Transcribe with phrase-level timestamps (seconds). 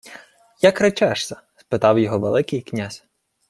[0.61, 3.03] —Як речешся?— спитав його Великий князь.